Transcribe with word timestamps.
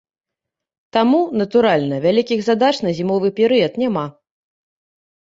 Таму, 0.97 1.19
натуральна, 1.41 1.95
вялікіх 2.07 2.39
задач 2.49 2.75
на 2.89 2.97
зімовы 3.03 3.27
перыяд 3.39 3.73
няма. 3.87 4.11